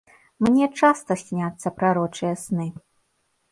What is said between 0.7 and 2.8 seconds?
часта сняцца прарочыя сны.